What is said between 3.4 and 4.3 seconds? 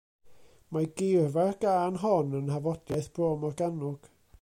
Morgannwg.